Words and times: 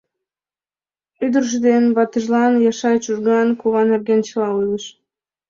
Ӱдыржӧ 1.25 1.57
ден 1.65 1.83
ватыжлан 1.95 2.53
Яшай 2.71 2.97
Чужган 3.03 3.49
кува 3.59 3.81
нерген 3.89 4.21
чыла 4.27 4.49
ойлыш. 4.57 4.85